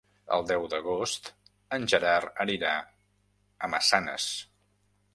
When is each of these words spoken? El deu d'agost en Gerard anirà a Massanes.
El 0.35 0.45
deu 0.51 0.63
d'agost 0.71 1.29
en 1.79 1.87
Gerard 1.93 2.41
anirà 2.47 2.75
a 3.69 3.73
Massanes. 3.75 4.31